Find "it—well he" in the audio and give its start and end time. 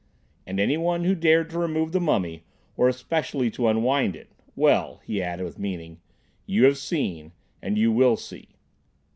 4.15-5.21